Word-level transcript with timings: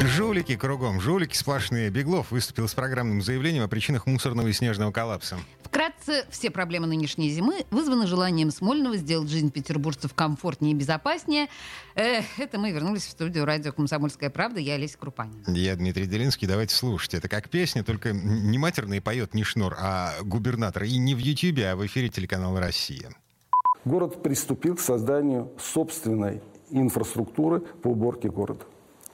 Жулики 0.00 0.56
кругом, 0.56 1.00
жулики 1.00 1.36
сплошные. 1.36 1.90
Беглов 1.90 2.30
выступил 2.30 2.68
с 2.68 2.74
программным 2.74 3.20
заявлением 3.20 3.64
о 3.64 3.68
причинах 3.68 4.06
мусорного 4.06 4.46
и 4.46 4.52
снежного 4.52 4.92
коллапса. 4.92 5.38
Вкратце, 5.64 6.24
все 6.30 6.50
проблемы 6.50 6.86
нынешней 6.86 7.30
зимы 7.30 7.66
вызваны 7.72 8.06
желанием 8.06 8.52
Смольного 8.52 8.96
сделать 8.96 9.28
жизнь 9.28 9.50
петербуржцев 9.50 10.14
комфортнее 10.14 10.72
и 10.72 10.76
безопаснее. 10.76 11.48
Э, 11.96 12.20
это 12.38 12.60
мы 12.60 12.70
вернулись 12.70 13.06
в 13.06 13.10
студию 13.10 13.44
радио 13.44 13.72
«Комсомольская 13.72 14.30
правда». 14.30 14.60
Я 14.60 14.74
Олеся 14.74 14.96
Крупанин. 14.98 15.42
Я 15.48 15.74
Дмитрий 15.74 16.06
Делинский. 16.06 16.46
Давайте 16.46 16.76
слушать. 16.76 17.14
Это 17.14 17.28
как 17.28 17.48
песня, 17.48 17.82
только 17.82 18.12
не 18.12 18.56
матерный 18.56 19.00
поет 19.00 19.34
не 19.34 19.42
Шнур, 19.42 19.74
а 19.78 20.14
губернатор. 20.22 20.84
И 20.84 20.96
не 20.96 21.16
в 21.16 21.18
Ютьюбе, 21.18 21.70
а 21.70 21.76
в 21.76 21.84
эфире 21.86 22.08
телеканала 22.08 22.60
«Россия». 22.60 23.10
Город 23.84 24.22
приступил 24.22 24.76
к 24.76 24.80
созданию 24.80 25.52
собственной 25.58 26.40
инфраструктуры 26.70 27.60
по 27.60 27.88
уборке 27.88 28.28
города. 28.28 28.64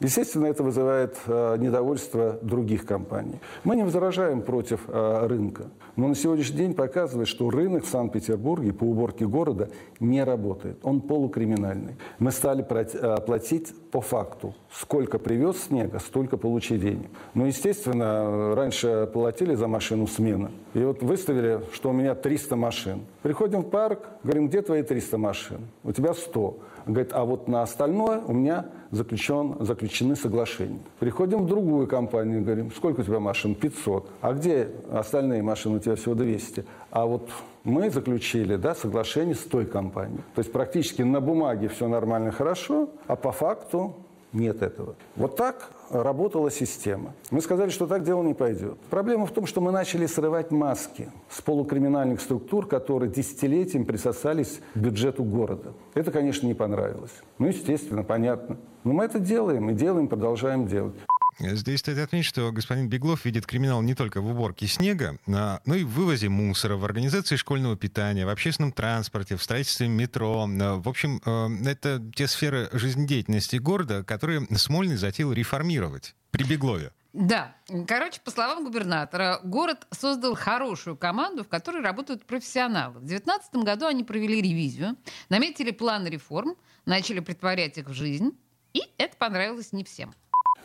Естественно, 0.05 0.45
это 0.45 0.63
вызывает 0.63 1.17
э, 1.27 1.57
недовольство 1.59 2.39
других 2.43 2.85
компаний. 2.85 3.41
Мы 3.65 3.75
не 3.75 3.85
возражаем 3.85 4.43
против 4.43 4.81
э, 4.87 5.27
рынка, 5.27 5.71
но 5.97 6.09
на 6.09 6.15
сегодняшний 6.15 6.59
день 6.59 6.75
показывает, 6.75 7.27
что 7.27 7.49
рынок 7.49 7.85
в 7.85 7.89
Санкт-Петербурге 7.89 8.75
по 8.75 8.85
уборке 8.85 9.27
города 9.27 9.71
не 10.01 10.23
работает. 10.23 10.77
Он 10.83 11.01
полукриминальный. 11.01 11.97
Мы 12.19 12.33
стали 12.33 12.67
э, 12.69 13.17
платить 13.25 13.73
по 13.91 14.03
факту. 14.03 14.55
Сколько 14.71 15.19
привез 15.19 15.69
снега, 15.69 15.99
столько 16.01 16.37
получи 16.37 16.77
денег. 16.77 17.09
Но, 17.33 17.47
естественно, 17.47 18.55
раньше 18.55 19.09
платили 19.11 19.55
за 19.55 19.69
машину 19.69 20.07
смена. 20.07 20.51
И 20.75 20.81
вот 20.81 21.03
выставили, 21.03 21.63
что 21.73 21.89
у 21.89 21.93
меня 21.95 22.15
300 22.15 22.57
машин. 22.57 23.07
Приходим 23.23 23.63
в 23.63 23.71
парк, 23.71 24.01
говорим, 24.23 24.49
где 24.49 24.61
твои 24.61 24.83
300 24.83 25.17
машин? 25.17 25.61
У 25.83 25.93
тебя 25.93 26.13
100. 26.13 26.59
Говорит, 26.87 27.13
а 27.15 27.25
вот 27.25 27.49
на 27.49 27.63
остальное 27.63 28.21
у 28.21 28.35
меня 28.35 28.67
заключен, 28.95 29.57
заключены 29.61 30.17
соглашения. 30.17 30.81
Приходим 30.99 31.45
в 31.45 31.47
другую 31.47 31.87
компанию, 31.87 32.43
говорим, 32.43 32.71
сколько 32.73 33.01
у 33.01 33.05
тебя 33.05 33.21
машин? 33.21 33.55
500. 33.55 34.11
А 34.21 34.33
где 34.33 34.69
остальные 34.91 35.43
машины? 35.43 35.77
У 35.77 35.81
тебя 35.81 35.97
всего 35.97 36.15
200. 36.15 36.65
А 36.91 37.07
вот 37.07 37.29
мы 37.65 37.91
заключили 37.91 38.57
да, 38.57 38.75
соглашение 38.75 39.35
с 39.35 39.41
той 39.45 39.67
компанией. 39.67 40.23
То 40.35 40.41
есть 40.41 40.53
практически 40.53 41.03
на 41.03 41.21
бумаге 41.21 41.69
все 41.69 41.89
нормально, 41.89 42.31
хорошо, 42.31 42.91
а 43.07 43.17
по 43.17 43.33
факту 43.33 43.95
нет 44.35 44.63
этого. 44.63 44.97
Вот 45.17 45.37
так 45.37 45.71
работала 45.91 46.51
система. 46.51 47.15
Мы 47.31 47.41
сказали, 47.41 47.71
что 47.71 47.87
так 47.87 48.05
дело 48.05 48.23
не 48.23 48.35
пойдет. 48.35 48.79
Проблема 48.91 49.27
в 49.27 49.31
том, 49.31 49.47
что 49.47 49.61
мы 49.61 49.73
начали 49.73 50.07
срывать 50.07 50.51
маски 50.51 51.11
с 51.31 51.41
полукриминальных 51.41 52.21
структур, 52.21 52.67
которые 52.67 53.11
десятилетием 53.11 53.85
присосались 53.85 54.61
к 54.75 54.79
бюджету 54.79 55.25
города. 55.25 55.73
Это, 55.95 56.11
конечно, 56.11 56.47
не 56.47 56.55
понравилось. 56.55 57.13
Ну, 57.39 57.47
естественно, 57.47 58.03
понятно. 58.03 58.59
Но 58.83 58.93
мы 58.93 59.05
это 59.05 59.19
делаем 59.19 59.71
и 59.71 59.75
делаем, 59.75 60.09
продолжаем 60.09 60.67
делать. 60.67 60.95
Здесь 61.39 61.81
стоит 61.81 61.99
отметить, 61.99 62.27
что 62.27 62.51
господин 62.53 62.89
Беглов 62.89 63.25
видит 63.25 63.47
криминал 63.47 63.83
не 63.83 63.95
только 63.95 64.21
в 64.21 64.27
уборке 64.27 64.67
снега, 64.67 65.19
а, 65.27 65.61
но 65.65 65.75
и 65.75 65.85
в 65.85 65.91
вывозе 65.91 66.29
мусора, 66.29 66.77
в 66.77 66.85
организации 66.85 67.37
школьного 67.37 67.77
питания, 67.77 68.27
в 68.27 68.29
общественном 68.29 68.73
транспорте, 68.73 69.37
в 69.37 69.43
строительстве 69.43 69.89
метро. 69.89 70.49
А, 70.49 70.77
в 70.77 70.89
общем, 70.89 71.21
а, 71.25 71.49
это 71.67 72.03
те 72.15 72.27
сферы 72.27 72.69
жизнедеятельности 72.73 73.57
города, 73.57 74.05
которые 74.05 74.47
Смольный 74.57 74.97
затеял 74.97 75.33
реформировать 75.33 76.15
при 76.31 76.45
Беглове. 76.45 76.93
Да. 77.15 77.55
Короче, 77.87 78.21
по 78.25 78.33
словам 78.33 78.65
губернатора, 78.65 79.41
город 79.45 79.87
создал 79.93 80.35
хорошую 80.35 80.97
команду, 80.97 81.45
в 81.45 81.49
которой 81.49 81.81
работают 81.81 82.27
профессионалы. 82.27 82.95
В 82.95 83.05
2019 83.05 83.55
году 83.65 83.87
они 83.87 84.03
провели 84.03 84.43
ревизию, 84.43 84.97
наметили 85.29 85.71
план 85.71 86.07
реформ, 86.07 86.57
начали 86.87 87.21
притворять 87.21 87.79
их 87.79 87.89
в 87.89 87.93
жизнь, 87.93 88.37
и 88.73 88.83
это 88.99 89.17
понравилось 89.17 89.73
не 89.73 89.85
всем. 89.85 90.13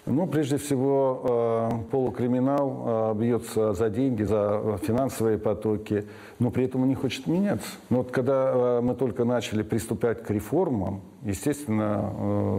Ну, 0.05 0.27
прежде 0.27 0.57
всего, 0.57 1.69
э, 1.71 1.91
полукриминал 1.91 3.13
э, 3.13 3.19
бьется 3.19 3.73
за 3.73 3.89
деньги, 3.89 4.23
за 4.23 4.79
финансовые 4.81 5.37
потоки, 5.37 6.05
но 6.39 6.51
при 6.51 6.65
этом 6.65 6.83
он 6.83 6.89
не 6.89 6.95
хочет 6.95 7.27
меняться. 7.27 7.69
Но 7.89 7.97
вот 7.97 8.11
когда 8.11 8.51
э, 8.53 8.81
мы 8.81 8.95
только 8.95 9.25
начали 9.25 9.61
приступать 9.61 10.23
к 10.23 10.31
реформам, 10.31 11.01
естественно, 11.23 12.11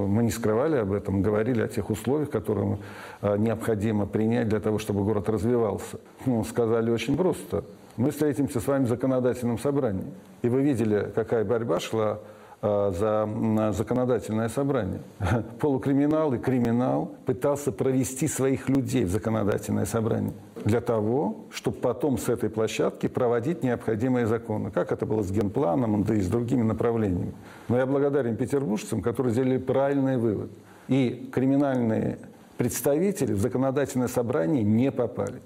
мы 0.06 0.22
не 0.22 0.30
скрывали 0.30 0.76
об 0.76 0.92
этом, 0.92 1.22
говорили 1.22 1.62
о 1.62 1.68
тех 1.68 1.88
условиях, 1.88 2.30
которые 2.30 2.78
необходимо 3.22 4.06
принять 4.06 4.48
для 4.48 4.60
того, 4.60 4.78
чтобы 4.78 5.02
город 5.02 5.28
развивался. 5.30 5.98
Ну, 6.26 6.44
сказали 6.44 6.90
очень 6.90 7.16
просто. 7.16 7.64
Мы 7.96 8.10
встретимся 8.10 8.60
с 8.60 8.66
вами 8.66 8.84
в 8.84 8.88
законодательном 8.88 9.58
собрании. 9.58 10.06
И 10.42 10.48
вы 10.48 10.62
видели, 10.62 11.10
какая 11.14 11.44
борьба 11.44 11.80
шла 11.80 12.20
за 12.62 13.72
законодательное 13.72 14.48
собрание. 14.48 15.00
Полукриминал 15.60 16.34
и 16.34 16.38
криминал 16.38 17.10
пытался 17.24 17.72
провести 17.72 18.28
своих 18.28 18.68
людей 18.68 19.04
в 19.04 19.10
законодательное 19.10 19.86
собрание 19.86 20.34
для 20.64 20.80
того, 20.80 21.46
чтобы 21.50 21.78
потом 21.78 22.18
с 22.18 22.28
этой 22.28 22.50
площадки 22.50 23.06
проводить 23.08 23.62
необходимые 23.62 24.26
законы. 24.26 24.70
Как 24.70 24.92
это 24.92 25.06
было 25.06 25.22
с 25.22 25.30
генпланом, 25.30 26.02
да 26.04 26.14
и 26.14 26.20
с 26.20 26.28
другими 26.28 26.62
направлениями. 26.62 27.32
Но 27.68 27.78
я 27.78 27.86
благодарен 27.86 28.36
петербуржцам, 28.36 29.02
которые 29.02 29.32
сделали 29.32 29.58
правильный 29.58 30.16
вывод. 30.16 30.50
И 30.88 31.30
криминальные 31.32 32.18
представители 32.56 33.32
в 33.32 33.40
законодательное 33.40 34.08
собрание 34.08 34.62
не 34.62 34.90
попали. 34.90 35.40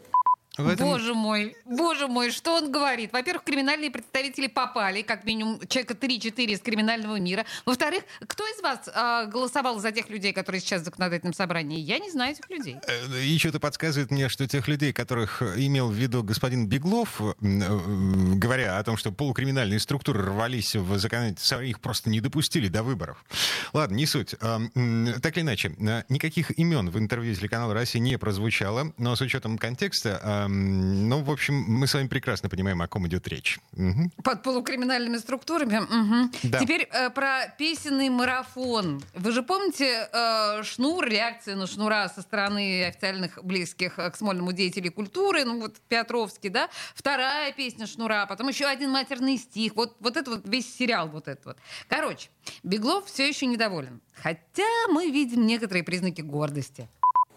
Этом... 0.56 0.86
Боже 0.86 1.14
мой, 1.14 1.56
боже 1.64 2.06
мой, 2.06 2.30
что 2.30 2.56
он 2.56 2.70
говорит? 2.70 3.12
Во-первых, 3.12 3.42
криминальные 3.42 3.90
представители 3.90 4.46
попали, 4.46 5.02
как 5.02 5.24
минимум 5.24 5.58
человека 5.66 5.94
3-4 5.94 6.44
из 6.44 6.60
криминального 6.60 7.18
мира. 7.18 7.44
Во-вторых, 7.66 8.04
кто 8.28 8.44
из 8.44 8.62
вас 8.62 8.86
э, 8.86 9.26
голосовал 9.26 9.80
за 9.80 9.90
тех 9.90 10.08
людей, 10.10 10.32
которые 10.32 10.60
сейчас 10.60 10.82
в 10.82 10.84
законодательном 10.84 11.34
собрании? 11.34 11.80
Я 11.80 11.98
не 11.98 12.08
знаю 12.08 12.32
этих 12.32 12.48
людей. 12.50 12.76
Э, 12.86 13.20
Еще 13.20 13.48
это 13.48 13.58
подсказывает 13.58 14.12
мне, 14.12 14.28
что 14.28 14.46
тех 14.46 14.68
людей, 14.68 14.92
которых 14.92 15.42
имел 15.42 15.88
в 15.88 15.94
виду 15.94 16.22
господин 16.22 16.68
Беглов, 16.68 17.20
э, 17.20 17.34
говоря 17.40 18.78
о 18.78 18.84
том, 18.84 18.96
что 18.96 19.10
полукриминальные 19.10 19.80
структуры 19.80 20.22
рвались 20.22 20.76
в 20.76 20.98
законодательство, 20.98 21.64
их 21.64 21.80
просто 21.80 22.10
не 22.10 22.20
допустили 22.20 22.68
до 22.68 22.84
выборов. 22.84 23.24
Ладно, 23.72 23.96
не 23.96 24.06
суть. 24.06 24.36
Так 24.38 25.36
или 25.36 25.40
иначе, 25.40 25.74
никаких 26.08 26.56
имен 26.56 26.90
в 26.90 26.98
интервью 26.98 27.34
телеканала 27.34 27.74
«Россия» 27.74 28.00
не 28.00 28.18
прозвучало, 28.18 28.92
но 28.98 29.16
с 29.16 29.20
учетом 29.20 29.58
контекста 29.58 30.43
ну, 30.48 31.22
в 31.22 31.30
общем, 31.30 31.54
мы 31.54 31.86
с 31.86 31.94
вами 31.94 32.08
прекрасно 32.08 32.48
понимаем, 32.48 32.80
о 32.82 32.88
ком 32.88 33.06
идет 33.06 33.26
речь. 33.28 33.58
Угу. 33.72 34.10
Под 34.22 34.42
полукриминальными 34.42 35.18
структурами. 35.18 35.78
Угу. 35.78 36.30
Да. 36.44 36.58
Теперь 36.60 36.88
э, 36.90 37.10
про 37.10 37.48
песенный 37.58 38.08
марафон. 38.08 39.02
Вы 39.14 39.32
же 39.32 39.42
помните 39.42 40.08
э, 40.12 40.62
Шнур, 40.62 41.06
реакция 41.06 41.56
на 41.56 41.66
Шнура 41.66 42.08
со 42.08 42.22
стороны 42.22 42.84
официальных 42.86 43.42
близких 43.44 43.96
к 43.96 44.14
Смольному 44.16 44.52
деятелей 44.52 44.90
культуры, 44.90 45.44
ну 45.44 45.60
вот 45.60 45.76
Петровский, 45.88 46.48
да? 46.48 46.68
Вторая 46.94 47.52
песня 47.52 47.86
Шнура, 47.86 48.26
потом 48.26 48.48
еще 48.48 48.66
один 48.66 48.90
матерный 48.90 49.38
стих. 49.38 49.76
Вот, 49.76 49.96
вот 50.00 50.16
это 50.16 50.30
вот 50.30 50.48
весь 50.48 50.72
сериал 50.74 51.08
вот 51.08 51.28
этот 51.28 51.44
вот. 51.44 51.56
Короче, 51.88 52.28
Беглов 52.62 53.06
все 53.06 53.28
еще 53.28 53.46
недоволен. 53.46 54.00
Хотя 54.14 54.88
мы 54.90 55.10
видим 55.10 55.46
некоторые 55.46 55.84
признаки 55.84 56.20
гордости. 56.20 56.88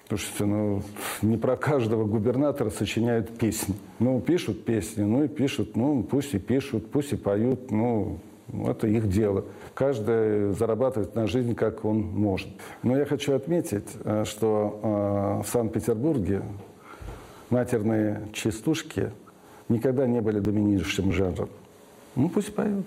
Слушайте, 0.08 0.46
ну, 0.46 0.82
не 1.22 1.36
про 1.36 1.58
каждого 1.58 2.06
губернатора 2.06 2.70
сочиняют 2.70 3.38
песни. 3.38 3.76
Ну, 4.00 4.22
пишут 4.22 4.64
песни, 4.64 5.04
ну 5.04 5.26
и 5.26 5.28
пишут, 5.28 5.76
ну, 5.76 6.02
пусть 6.02 6.34
и 6.34 6.40
пишут, 6.40 6.90
пусть 6.90 7.12
и 7.12 7.18
поют, 7.18 7.72
ну, 7.72 8.20
это 8.66 8.88
их 8.88 9.10
дело. 9.10 9.44
Каждый 9.74 10.54
зарабатывает 10.54 11.14
на 11.14 11.28
жизнь, 11.28 11.56
как 11.56 11.84
он 11.84 12.00
может. 12.00 12.48
Но 12.84 12.98
я 12.98 13.06
хочу 13.06 13.34
отметить, 13.34 13.90
э, 14.06 14.24
что 14.26 14.80
э, 14.82 15.44
в 15.46 15.52
Санкт-Петербурге 15.52 16.42
матерные 17.50 18.30
частушки 18.32 19.12
никогда 19.68 20.08
не 20.08 20.22
были 20.22 20.40
доминирующим 20.40 21.12
жанром. 21.12 21.50
Ну, 22.16 22.30
пусть 22.30 22.56
поют. 22.56 22.86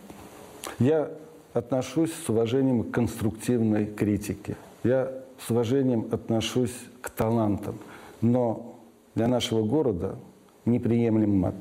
Я 0.79 1.11
отношусь 1.53 2.13
с 2.15 2.31
уважением 2.31 2.85
к 2.85 2.93
конструктивной 2.93 3.85
критике. 3.85 4.57
Я 4.85 5.20
с 5.47 5.51
уважением 5.51 6.09
отношусь 6.11 6.75
к 7.01 7.11
талантам. 7.11 7.79
Но 8.21 8.79
для 9.15 9.29
нашего 9.29 9.65
города 9.65 10.17
неприемлем 10.65 11.39
мат. 11.39 11.55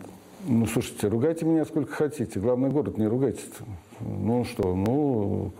Ну, 0.47 0.65
слушайте, 0.65 1.07
ругайте 1.07 1.45
меня 1.45 1.65
сколько 1.65 1.91
хотите. 1.93 2.39
Главный 2.39 2.69
город, 2.69 2.97
не 2.97 3.07
ругайтесь. 3.07 3.49
Ну 3.99 4.45
что, 4.45 4.73
ну, 4.73 5.51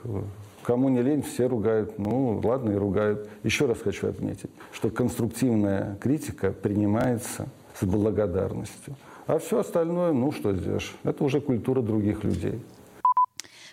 кому 0.63 0.89
не 0.89 1.01
лень, 1.01 1.21
все 1.21 1.47
ругают. 1.47 1.99
Ну, 1.99 2.39
ладно, 2.43 2.71
и 2.71 2.75
ругают. 2.75 3.29
Еще 3.43 3.65
раз 3.65 3.79
хочу 3.79 4.07
отметить, 4.07 4.49
что 4.71 4.89
конструктивная 4.89 5.97
критика 5.99 6.51
принимается 6.51 7.47
с 7.79 7.85
благодарностью. 7.85 8.95
А 9.27 9.37
все 9.39 9.59
остальное, 9.59 10.11
ну, 10.11 10.31
что 10.31 10.55
сделаешь, 10.55 10.95
это 11.03 11.23
уже 11.23 11.41
культура 11.41 11.81
других 11.81 12.23
людей. 12.23 12.61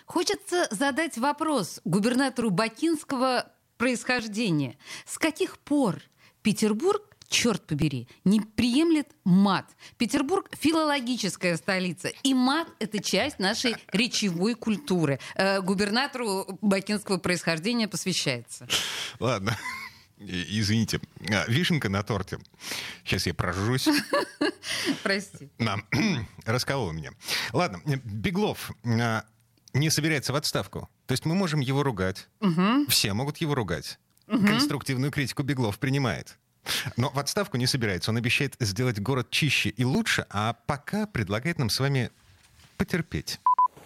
Хочется 0.05 0.67
задать 0.71 1.17
вопрос 1.17 1.81
губернатору 1.83 2.49
Бакинского 2.49 3.45
происхождения. 3.77 4.77
С 5.05 5.17
каких 5.17 5.57
пор 5.59 6.01
Петербург 6.41 7.03
черт 7.27 7.65
побери, 7.65 8.07
не 8.23 8.39
приемлет 8.41 9.09
мат. 9.23 9.65
Петербург— 9.97 10.49
филологическая 10.59 11.57
столица, 11.57 12.09
и 12.23 12.33
мат— 12.33 12.67
это 12.79 13.01
часть 13.03 13.39
нашей 13.39 13.75
речевой 13.91 14.55
культуры. 14.55 15.19
Э, 15.35 15.61
губернатору 15.61 16.57
бакинского 16.61 17.17
происхождения 17.17 17.87
посвящается. 17.87 18.67
Ладно. 19.19 19.57
Извините, 20.19 20.99
а, 21.29 21.45
вишенка 21.47 21.89
на 21.89 22.01
торте. 22.01 22.39
Сейчас 23.03 23.27
я 23.27 23.35
прожжусь. 23.35 23.87
Прости. 25.03 25.49
Расколол 26.45 26.91
меня. 26.91 27.11
Ладно, 27.53 27.81
Беглов 28.03 28.71
а, 28.83 29.25
не 29.73 29.89
собирается 29.89 30.33
в 30.33 30.35
отставку. 30.35 30.89
То 31.05 31.13
есть 31.13 31.25
мы 31.25 31.35
можем 31.35 31.59
его 31.59 31.83
ругать. 31.83 32.27
Угу. 32.41 32.87
Все 32.89 33.13
могут 33.13 33.37
его 33.37 33.55
ругать. 33.55 33.99
Угу. 34.27 34.45
Конструктивную 34.45 35.11
критику 35.11 35.43
Беглов 35.43 35.79
принимает. 35.79 36.37
Но 36.97 37.09
в 37.09 37.19
отставку 37.19 37.57
не 37.57 37.65
собирается. 37.67 38.11
Он 38.11 38.17
обещает 38.17 38.55
сделать 38.59 38.99
город 38.99 39.29
чище 39.29 39.69
и 39.69 39.85
лучше, 39.85 40.25
а 40.29 40.55
пока 40.65 41.05
предлагает 41.07 41.59
нам 41.59 41.69
с 41.69 41.79
вами 41.79 42.11
потерпеть. 42.77 43.39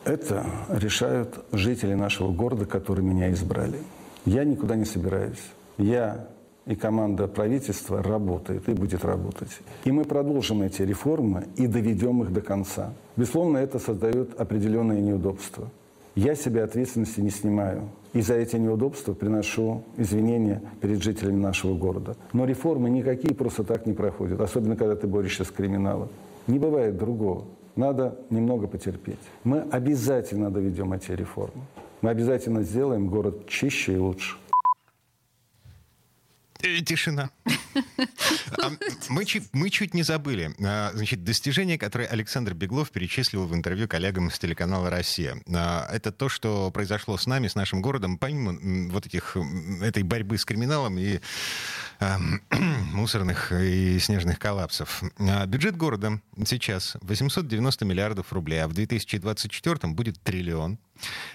Это 0.04 0.50
решают 0.69 1.45
жители 1.51 1.94
нашего 1.94 2.31
города, 2.31 2.66
которые 2.66 3.06
меня 3.06 3.31
избрали. 3.31 3.81
Я 4.25 4.44
никуда 4.44 4.75
не 4.75 4.86
собираюсь. 4.86 5.42
Я 5.77 6.27
и 6.66 6.75
команда 6.75 7.28
правительства 7.28 8.04
работает 8.04 8.69
и 8.69 8.74
будет 8.74 9.04
работать. 9.04 9.50
И 9.84 9.92
мы 9.92 10.06
продолжим 10.06 10.62
эти 10.62 10.84
реформы 10.84 11.46
и 11.56 11.68
доведем 11.68 12.22
их 12.24 12.31
до 12.31 12.42
конца. 12.42 12.94
Безусловно, 13.16 13.58
это 13.58 13.80
создает 13.80 14.40
определенные 14.40 15.02
неудобства. 15.02 15.69
Я 16.16 16.36
себе 16.36 16.63
ответственности 16.63 17.19
не 17.22 17.30
снимаю. 17.30 17.84
И 18.13 18.22
за 18.22 18.34
эти 18.34 18.58
неудобства 18.58 19.13
приношу 19.13 19.84
извинения 19.96 20.62
перед 20.81 21.02
жителями 21.02 21.40
нашего 21.40 21.75
города. 21.75 22.18
Но 22.34 22.46
реформы 22.46 22.90
никакие 22.90 23.34
просто 23.34 23.63
так 23.63 23.86
не 23.86 23.94
проходят, 23.94 24.42
особенно 24.42 24.75
когда 24.75 24.96
ты 24.96 25.08
борешься 25.08 25.46
с 25.46 25.52
криминалом. 25.52 26.10
Не 26.48 26.60
бывает 26.60 26.98
другого. 26.98 27.46
Надо 27.78 28.18
немного 28.30 28.68
потерпеть. 28.68 29.19
Мы 29.46 29.62
обязательно 29.72 30.52
доведем 30.52 30.92
эти 30.92 31.12
реформы. 31.12 31.63
Мы 32.02 32.10
обязательно 32.10 32.63
сделаем 32.63 33.08
город 33.08 33.48
чище 33.48 33.94
и 33.94 33.98
лучше. 33.98 34.36
Э, 36.63 36.81
тишина. 36.81 37.30
Мы, 39.10 39.25
чуть, 39.25 39.44
мы 39.54 39.69
чуть 39.69 39.94
не 39.94 40.04
забыли. 40.04 40.54
А, 40.63 40.92
значит, 40.94 41.24
достижение, 41.24 41.78
которое 41.78 42.08
Александр 42.08 42.54
Беглов 42.54 42.92
перечислил 42.92 43.46
в 43.46 43.56
интервью 43.56 43.88
коллегам 43.88 44.30
с 44.30 44.40
телеканала 44.40 44.90
«Россия». 44.90 45.42
А, 45.54 45.88
это 45.92 46.12
то, 46.12 46.30
что 46.30 46.69
произошло 46.72 47.18
с 47.18 47.28
нами, 47.28 47.48
с 47.48 47.56
нашим 47.56 47.81
городом, 47.81 48.18
помимо 48.18 48.90
вот 48.92 49.06
этих, 49.06 49.38
этой 49.81 50.04
борьбы 50.04 50.38
с 50.38 50.46
криминалом 50.46 50.98
и 50.98 51.19
мусорных 52.94 53.52
и 53.52 54.00
снежных 54.00 54.40
коллапсов. 54.40 55.04
Бюджет 55.48 55.78
города 55.78 56.19
сейчас 56.46 56.98
890 57.02 57.86
миллиардов 57.86 58.34
рублей, 58.34 58.63
а 58.63 58.68
в 58.68 58.74
2024 58.74 59.94
будет 59.94 60.19
триллион. 60.22 60.80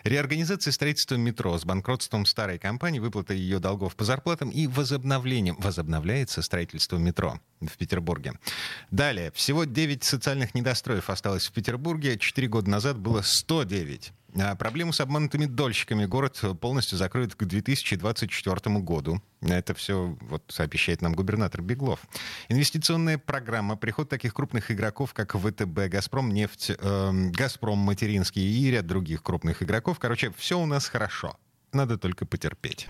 Реорганизация 0.05 0.73
строительства 0.73 1.17
метро 1.17 1.57
с 1.59 1.65
банкротством 1.65 2.27
старой 2.27 2.59
компании, 2.59 2.99
выплата 2.99 3.35
ее 3.35 3.59
долгов 3.59 3.97
по 3.97 4.05
зарплатам 4.05 4.51
и 4.51 4.67
возобновлением. 4.67 5.57
Возобновляется 5.59 6.43
строительство 6.43 6.97
метро 6.97 7.41
в 7.61 7.77
Петербурге. 7.77 8.35
Далее. 8.91 9.33
Всего 9.33 9.65
9 9.65 10.05
социальных 10.05 10.55
недостроев 10.55 11.11
осталось 11.11 11.47
в 11.47 11.53
Петербурге. 11.53 12.19
Четыре 12.19 12.49
года 12.49 12.71
назад 12.71 12.99
было 12.99 13.23
109. 13.23 14.13
А 14.39 14.55
проблему 14.55 14.93
с 14.93 15.01
обманутыми 15.01 15.47
дольщиками 15.47 16.05
город 16.05 16.43
полностью 16.61 16.99
закроет 16.99 17.35
к 17.35 17.45
2024 17.45 18.79
году. 18.81 19.23
Это 19.41 19.75
все 19.75 20.17
вот, 20.21 20.55
обещает 20.59 21.03
нам 21.03 21.15
губернатор 21.15 21.63
Беглов. 21.63 22.01
Инвестиционная 22.49 23.19
программа, 23.19 23.77
приход 23.77 24.09
таких 24.09 24.35
крупных 24.35 24.71
игроков, 24.71 25.15
как 25.15 25.35
ВТБ, 25.35 25.89
Газпром, 25.89 26.33
нефть, 26.33 26.73
э, 26.79 27.11
Газпром, 27.31 27.79
Материнский 27.79 28.43
и 28.43 28.71
ряд 28.71 28.87
других 28.87 29.23
крупных 29.23 29.63
игроков. 29.63 29.99
Короче, 29.99 30.33
все 30.37 30.59
у 30.59 30.67
нас 30.67 30.87
хорошо. 30.87 31.37
Надо 31.73 31.99
только 31.99 32.27
потерпеть. 32.27 32.87